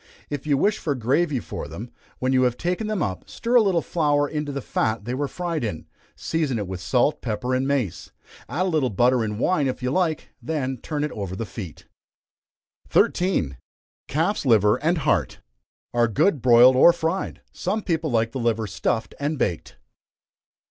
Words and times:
If 0.31 0.47
you 0.47 0.57
wish 0.57 0.79
for 0.79 0.95
gravy 0.95 1.39
for 1.39 1.67
them, 1.67 1.91
when 2.17 2.33
you 2.33 2.41
have 2.41 2.57
taken 2.57 2.87
them 2.87 3.03
up, 3.03 3.29
stir 3.29 3.53
a 3.53 3.61
little 3.61 3.83
flour 3.83 4.27
into 4.27 4.51
the 4.51 4.59
fat 4.59 5.05
they 5.05 5.13
were 5.13 5.27
fried 5.27 5.63
in; 5.63 5.85
season 6.15 6.57
it 6.57 6.65
with 6.65 6.81
salt, 6.81 7.21
pepper, 7.21 7.53
and 7.53 7.67
mace. 7.67 8.09
Add 8.49 8.65
a 8.65 8.69
little 8.69 8.89
butter 8.89 9.23
and 9.23 9.39
wine 9.39 9.67
if 9.67 9.83
you 9.83 9.91
like, 9.91 10.29
then 10.41 10.77
turn 10.77 11.03
it 11.03 11.11
over 11.11 11.35
the 11.35 11.45
feet. 11.45 11.85
13. 12.89 13.57
Calf's 14.07 14.43
Liver 14.43 14.77
and 14.77 14.97
Heart. 14.97 15.39
Are 15.93 16.07
good, 16.07 16.41
broiled 16.41 16.75
or 16.75 16.93
fried. 16.93 17.41
Some 17.51 17.83
people 17.83 18.09
like 18.09 18.31
the 18.31 18.39
liver 18.39 18.65
stuffed 18.65 19.13
and 19.19 19.37
baked. 19.37 19.77